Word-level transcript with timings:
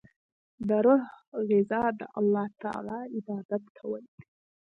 د 0.67 0.69
روح 0.85 1.03
غذا 1.49 1.83
د 1.99 2.01
الله 2.19 2.47
تعالی 2.61 2.99
عبادت 3.17 3.63
کول 3.77 4.03
دی. 4.13 4.23